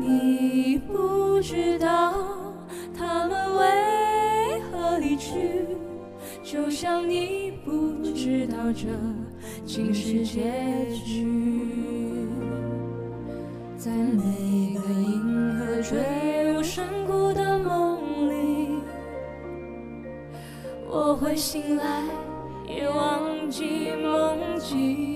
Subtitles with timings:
[0.00, 2.14] 你不知道
[2.96, 5.66] 他们为何离去，
[6.42, 8.86] 就像你不知道这
[9.64, 10.52] 竟是结
[11.04, 11.26] 局。
[13.76, 18.68] 在每个银河坠入深谷的梦里，
[20.88, 22.02] 我会醒来，
[22.66, 25.15] 也忘记梦境，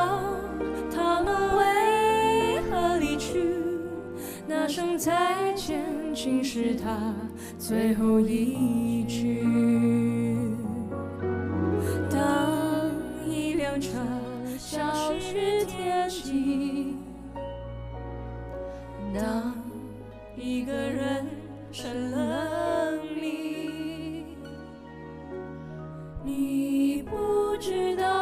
[4.71, 5.83] 声再见
[6.15, 7.13] 竟是他
[7.59, 9.43] 最后一句。
[12.09, 12.89] 当
[13.27, 13.89] 一辆车
[14.57, 14.79] 消
[15.19, 16.95] 失天际，
[19.13, 19.53] 当
[20.37, 21.25] 一个人
[21.73, 24.23] 成了谜，
[26.23, 28.20] 你不知道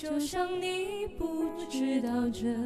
[0.00, 2.56] 就像你不知道这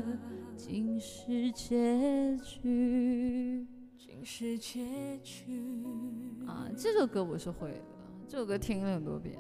[0.56, 3.67] 竟是结局，
[3.99, 5.61] 竟是结局。
[6.47, 7.84] 啊，这首歌我是会的，
[8.28, 9.37] 这首歌听了很多遍。